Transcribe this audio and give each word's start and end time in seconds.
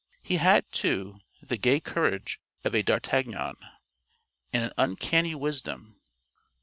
He 0.23 0.37
had, 0.37 0.71
too, 0.71 1.19
the 1.43 1.57
gay 1.59 1.79
courage 1.79 2.41
of 2.63 2.73
a 2.73 2.81
d'Artagnan, 2.81 3.57
and 4.51 4.63
an 4.63 4.71
uncanny 4.75 5.35
wisdom. 5.35 6.01